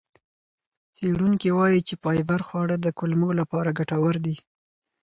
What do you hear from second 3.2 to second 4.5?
لپاره ګټور دي.